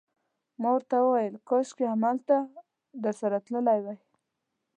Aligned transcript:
ما 0.61 0.69
ورته 0.73 0.95
وویل: 0.99 1.33
کاشکي 1.49 1.85
همالته 1.93 2.37
درسره 3.03 3.37
تللی 3.45 3.79
وای. 3.85 3.99